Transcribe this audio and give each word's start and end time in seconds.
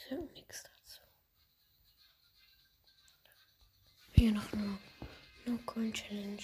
Ich 0.00 0.08
sag 0.08 0.32
nichts 0.32 0.62
dazu. 0.62 1.00
Hier 4.14 4.32
noch 4.32 4.52
eine 4.52 4.78
No-Coin-Challenge 5.44 6.42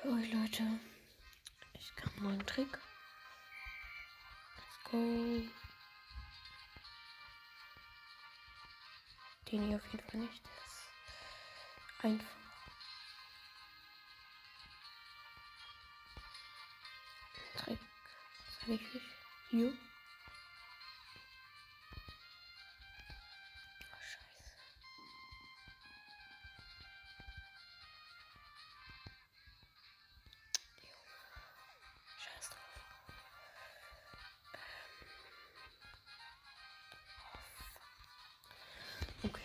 für 0.00 0.08
euch 0.08 0.32
Leute. 0.32 0.78
Ich 1.74 1.94
kann 1.96 2.22
mal 2.22 2.32
einen 2.32 2.46
Trick. 2.46 2.78
Let's 4.56 4.90
go. 4.90 4.98
Den 9.50 9.66
hier 9.66 9.76
auf 9.76 9.92
jeden 9.92 10.08
Fall 10.08 10.20
nicht. 10.20 10.44
Das 10.44 10.74
ist 10.74 12.04
einfach. 12.04 12.36
Trick. 17.56 17.78
Sag 18.60 18.68
ich 18.68 18.94
nicht. 18.94 19.06
Hier. 19.50 19.76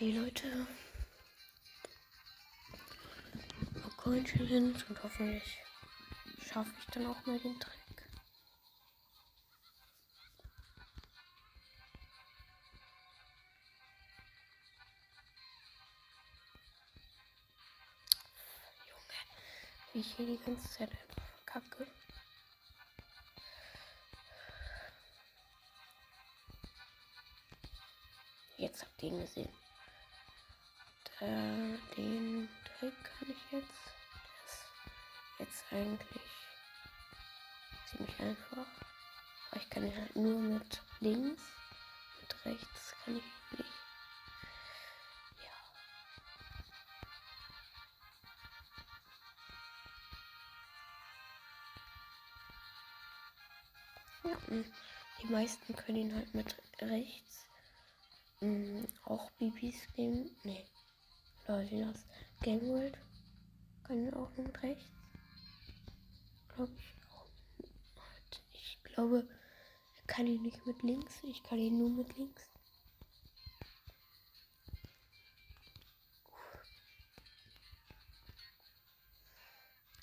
Okay, 0.00 0.12
Leute. 0.12 0.66
Coin 3.96 4.24
Challenge 4.24 4.72
und 4.88 5.02
hoffentlich 5.02 5.58
schaffe 6.40 6.70
ich 6.78 6.86
dann 6.94 7.06
auch 7.06 7.26
mal 7.26 7.36
den 7.40 7.58
Trick. 7.58 7.74
Junge, 18.86 19.18
wie 19.94 19.98
ich 19.98 20.14
hier 20.14 20.26
die 20.26 20.38
ganze 20.44 20.70
Zeit 20.70 20.92
einfach 20.92 21.26
verkacke. 21.44 21.88
Jetzt 28.58 28.82
habt 28.82 29.02
ihr 29.02 29.08
ihn 29.08 29.20
gesehen. 29.22 29.67
Äh, 31.20 31.76
den 31.96 32.48
Trick 32.64 32.94
kann 33.02 33.28
ich 33.28 33.52
jetzt. 33.52 33.92
Der 35.38 35.46
ist 35.46 35.62
jetzt 35.62 35.72
eigentlich 35.72 36.22
ziemlich 37.90 38.20
einfach. 38.20 38.66
Aber 39.50 39.60
ich 39.60 39.68
kann 39.68 39.84
ihn 39.84 39.96
halt 39.96 40.14
nur 40.14 40.38
mit 40.38 40.80
links. 41.00 41.42
Mit 42.20 42.46
rechts 42.46 42.94
kann 43.04 43.16
ich 43.16 43.24
nicht. 43.58 43.72
Ja. 54.22 54.30
ja 54.30 54.64
die 55.20 55.26
meisten 55.26 55.74
können 55.74 55.98
ihn 55.98 56.14
halt 56.14 56.32
mit 56.32 56.54
rechts. 56.80 57.46
Mhm, 58.40 58.86
auch 59.04 59.32
BBs 59.32 59.88
nehmen. 59.96 60.30
Nee. 60.44 60.64
Leute, 61.48 61.80
das 61.80 62.04
Game 62.42 62.60
World 62.68 62.98
können 63.84 64.12
auch 64.12 64.30
mit 64.36 64.62
rechts. 64.62 64.84
Glaube 66.54 66.74
ich 66.76 66.94
auch. 67.10 67.26
Ich 68.52 68.78
glaube, 68.82 69.26
ich 69.94 70.06
kann 70.06 70.26
ihn 70.26 70.42
nicht 70.42 70.66
mit 70.66 70.82
links. 70.82 71.22
Ich 71.22 71.42
kann 71.42 71.58
ihn 71.58 71.78
nur 71.78 71.88
mit 71.88 72.14
links. 72.18 72.42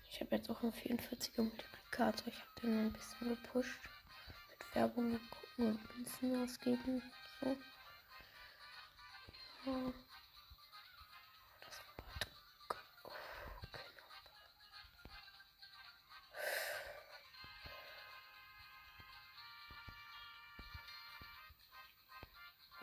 Ich 0.10 0.22
habe 0.22 0.36
jetzt 0.38 0.50
auch 0.50 0.64
einen 0.64 0.74
44er 0.74 1.44
Multiplikator. 1.44 2.28
Ich 2.28 2.40
habe 2.40 2.62
den 2.64 2.86
ein 2.88 2.94
bisschen 2.94 3.30
gepusht. 3.30 3.80
Mit 4.50 4.76
Werbung 4.76 5.20
gucken 5.30 5.68
und 5.68 5.96
Münzen 5.96 6.44
ausgeben. 6.44 7.04
So. 7.40 7.56
Ja. 9.68 9.94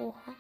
Oha. 0.03 0.35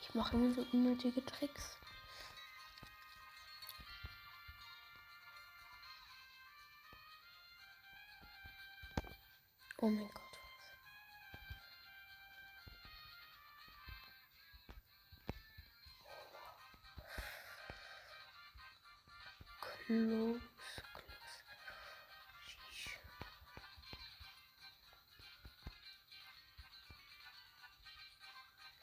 Ich 0.00 0.14
mache 0.14 0.36
immer 0.36 0.54
so 0.54 0.64
unnötige 0.72 1.24
Tricks. 1.24 1.76
Oh 9.78 9.88
mein 9.88 10.08
Gott. 10.14 10.23
Close, 19.86 20.40
close. 20.94 21.36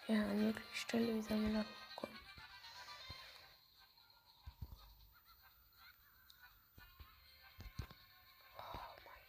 Ja, 0.07 0.23
wie 0.39 0.53
sollen 1.23 1.47
wir 1.47 1.53
da 1.53 1.65
hochkommen? 1.65 2.19
Oh 8.57 8.95
mein 9.03 9.23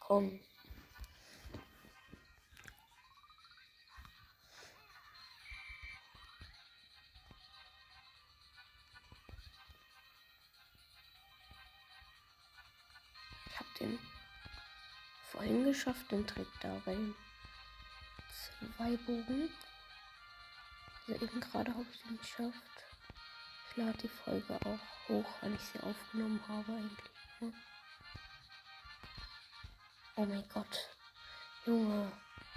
komm. 0.00 0.45
Den 13.80 13.98
vorhin 15.30 15.64
geschafft, 15.64 16.10
den 16.10 16.26
Trick 16.26 16.48
da 16.60 16.80
rein. 16.86 17.14
Zwei 18.76 18.96
Bogen. 18.96 19.50
Also 21.08 21.24
eben 21.24 21.40
gerade 21.40 21.72
habe 21.72 21.86
ich 21.92 22.02
den 22.02 22.18
geschafft. 22.18 22.84
Ich 23.70 23.76
lade 23.76 23.98
die 23.98 24.08
Folge 24.08 24.58
auch 24.64 25.08
hoch, 25.08 25.26
weil 25.40 25.54
ich 25.54 25.60
sie 25.60 25.80
aufgenommen 25.80 26.42
habe 26.48 26.72
eigentlich. 26.72 27.10
Ne? 27.40 27.52
Oh 30.16 30.24
mein 30.24 30.48
Gott. 30.48 30.88
Junge, 31.66 32.10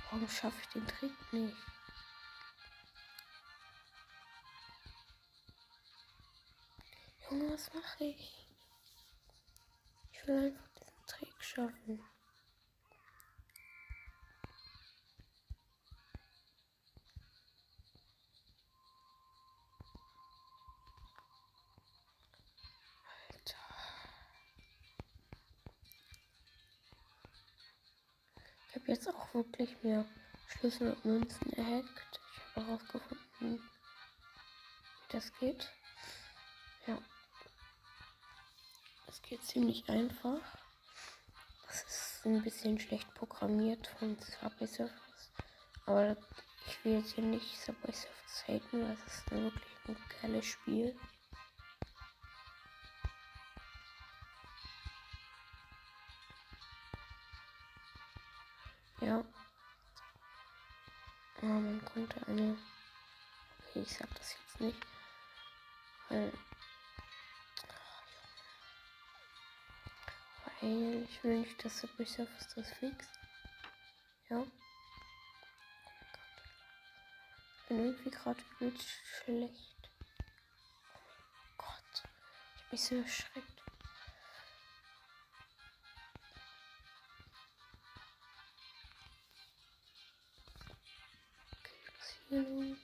warum 0.09 0.29
schaffe 0.29 0.61
ich 0.61 0.67
den 0.69 0.87
Trick 0.87 1.33
nicht? 1.33 1.57
Junge, 7.29 7.53
was 7.53 7.73
mache 7.73 8.05
ich? 8.05 8.47
Ich 10.13 10.27
will 10.27 10.37
einfach 10.37 10.68
Trick 11.09 11.43
schaffen. 11.43 11.99
Ich 28.69 28.75
habe 28.75 28.91
jetzt 28.91 29.09
auch 29.09 29.33
wirklich 29.33 29.81
mehr 29.81 30.05
Schlüssel 30.47 30.93
und 30.93 31.05
Münzen 31.05 31.53
erhackt. 31.53 32.19
Ich 32.35 32.55
habe 32.55 32.67
herausgefunden, 32.67 33.19
wie 33.39 33.59
das 35.09 35.33
geht. 35.39 35.71
Ja. 36.85 36.99
Es 39.07 39.21
geht 39.23 39.43
ziemlich 39.43 39.89
einfach. 39.89 40.68
Das 41.69 41.83
ist 41.83 42.25
ein 42.25 42.41
bisschen 42.41 42.79
schlecht 42.79 43.13
programmiert 43.13 43.85
von 43.99 44.17
Subway 44.17 44.65
Surfers. 44.65 45.31
Aber 45.85 46.17
ich 46.65 46.83
will 46.83 46.97
jetzt 46.97 47.13
hier 47.13 47.23
nicht 47.23 47.63
Subway 47.63 47.91
Surfers 47.91 48.47
haten, 48.47 48.81
das 48.81 49.13
ist 49.13 49.31
wirklich 49.31 49.77
ein 49.87 49.97
geiles 50.19 50.45
Spiel. 50.47 50.99
Ja. 59.01 59.23
Oh, 61.41 61.45
mein 61.45 61.85
könnte 61.85 62.27
eine. 62.27 62.57
Okay, 63.69 63.81
ich 63.81 63.93
sag 63.93 64.13
das 64.15 64.33
jetzt 64.33 64.59
nicht. 64.59 64.88
Weil 70.61 71.03
ich 71.03 71.23
will 71.23 71.39
nicht, 71.39 71.63
dass 71.63 71.79
Subway 71.79 72.05
Surface 72.05 72.47
das 72.55 72.69
fixt. 72.71 73.09
Ja. 74.29 74.43
Ich 77.61 77.67
bin 77.69 77.79
irgendwie 77.85 78.09
gerade 78.11 78.41
übelst 78.59 78.87
schlecht. 79.23 79.89
Oh 80.93 81.57
Gott. 81.57 82.03
Ich 82.57 82.71
mich 82.71 82.83
so 82.83 82.95
erschreckt. 82.95 83.63
Hallo. 92.31 92.63
Hier 92.63 92.77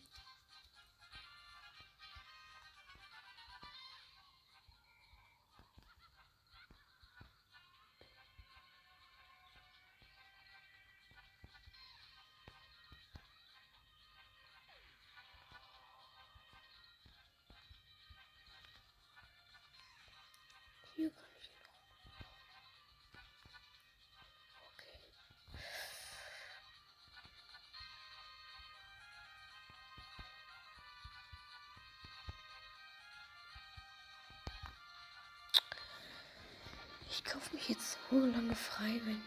Ich 37.18 37.24
kaufe 37.24 37.56
mich 37.56 37.70
jetzt 37.70 37.98
so 38.10 38.20
lange 38.20 38.54
frei, 38.56 39.00
wenn, 39.06 39.22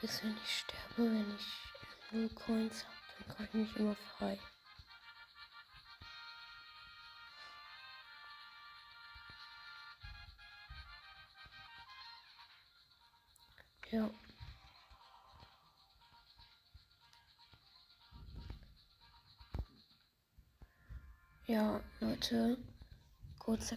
bis 0.00 0.22
wenn 0.22 0.36
ich 0.36 0.58
sterbe, 0.60 1.10
wenn 1.10 1.34
ich 1.34 2.12
null 2.12 2.28
Coins 2.28 2.84
habe, 2.84 2.94
dann 3.18 3.36
kaufe 3.36 3.42
ich 3.42 3.54
mich 3.54 3.76
immer 3.76 3.96
frei. 3.96 4.38
Ja. 13.90 14.08
Ja, 21.48 21.80
Leute, 21.98 22.56
kurzer 23.40 23.76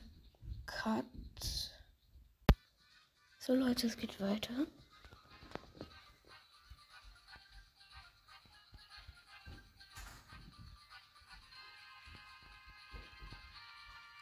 Cut. 0.67 1.03
So 3.45 3.53
Leute, 3.53 3.85
es 3.85 3.95
geht 3.95 4.19
weiter. 4.19 4.65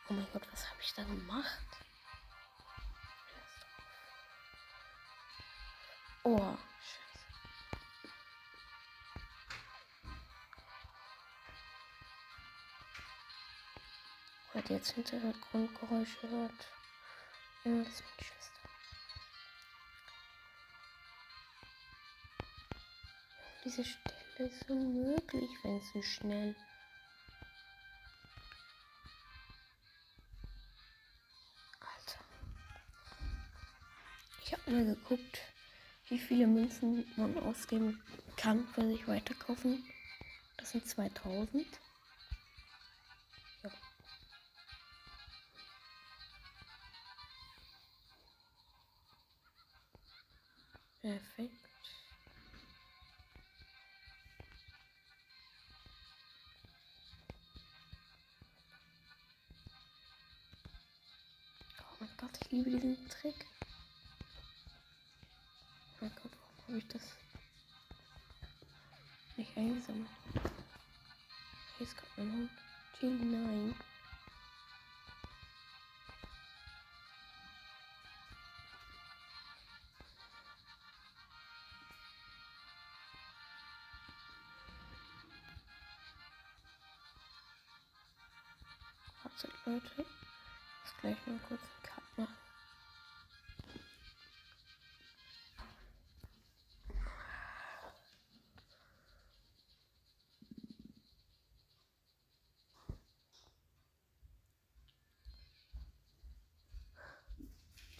Oh 0.09 0.13
mein 0.13 0.27
Gott, 0.33 0.41
was 0.51 0.69
habe 0.69 0.81
ich 0.81 0.93
da 0.93 1.03
gemacht? 1.05 1.67
Oh, 6.25 6.57
scheiße. 6.81 7.25
Hat 14.53 14.69
jetzt 14.69 14.91
Hintergrundgeräusche 14.91 16.29
hört. 16.29 16.67
Das 17.63 17.87
ist 17.87 18.03
meine 23.77 23.85
Schwester. 23.85 24.13
Diese 24.37 24.49
Stelle 24.49 24.49
ist 24.49 24.69
unmöglich, 24.69 25.49
wenn 25.63 25.77
es 25.77 25.93
so 25.93 26.01
schnell. 26.01 26.55
Alter. 31.79 32.19
Ich 34.43 34.53
habe 34.53 34.71
mal 34.71 34.85
geguckt, 34.85 35.41
wie 36.09 36.19
viele 36.19 36.47
Münzen 36.47 37.05
man 37.15 37.37
ausgeben 37.39 38.01
kann 38.35 38.67
für 38.67 38.85
sich 38.87 39.07
weiterkaufen. 39.07 39.83
Das 40.57 40.71
sind 40.71 40.87
2000. 40.87 41.65
Ja. 43.63 43.71
Perfekt. 51.01 51.72
Gott, 62.23 62.39
ich 62.41 62.51
liebe 62.51 62.69
diesen 62.71 63.09
Trick. 63.09 63.35
Oh 65.99 66.05
mein 66.05 66.11
Gott, 66.15 66.31
warum 66.31 66.67
habe 66.67 66.77
ich 66.77 66.87
das 66.87 67.01
nicht 69.35 69.57
eingesammelt? 69.57 70.07
Hier 71.77 71.85
ist 71.85 71.97
gerade 71.97 72.11
mein 72.15 72.31
Hund. 72.31 72.49
Chill, 72.97 73.09
nein. 73.09 73.75
Leute. 89.65 89.97
Muss 89.97 91.01
gleich 91.01 91.17
mal 91.25 91.39
kurz 91.47 91.61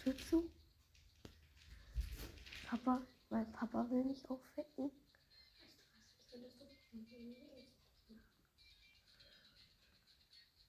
Tür 0.04 0.18
zu. 0.18 0.50
Papa, 2.68 3.00
mein 3.30 3.50
Papa 3.52 3.88
will 3.88 4.04
mich 4.04 4.28
aufwecken. 4.28 4.90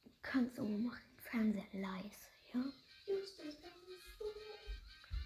Du 0.06 0.12
kannst 0.22 0.58
aber 0.58 0.70
mach 0.70 0.98
den 0.98 1.20
Fernseher 1.20 1.65
leise, 1.74 2.30
ja? 2.54 2.63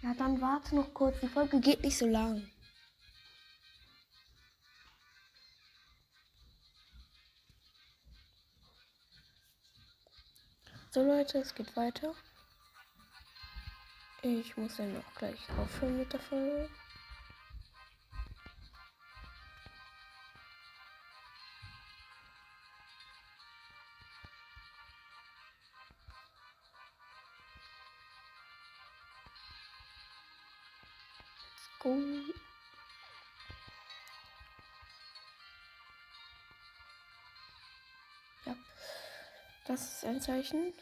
Ja, 0.01 0.13
dann 0.15 0.41
warte 0.41 0.75
noch 0.75 0.91
kurz. 0.95 1.19
Die 1.19 1.27
Folge 1.27 1.59
geht 1.59 1.83
nicht 1.83 1.97
so 1.97 2.07
lang. 2.07 2.49
So 10.89 11.03
Leute, 11.03 11.37
es 11.37 11.53
geht 11.53 11.75
weiter. 11.75 12.15
Ich 14.21 14.57
muss 14.57 14.75
dann 14.75 14.97
auch 14.97 15.15
gleich 15.15 15.39
aufhören 15.57 15.97
mit 15.97 16.11
der 16.11 16.19
Folge. 16.19 16.69
Let's 31.53 31.79
go. 31.79 31.95
Ja, 38.45 38.55
das 39.65 39.93
ist 39.93 40.05
ein 40.05 40.21
Zeichen. 40.21 40.73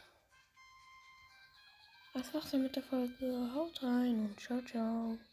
Das 2.27 2.33
war's 2.33 2.51
dann 2.51 2.63
mit 2.63 2.75
der 2.75 2.83
Folge. 2.83 3.53
Haut 3.55 3.81
rein 3.81 4.27
und 4.27 4.37
ciao, 4.37 4.61
ciao. 4.61 5.17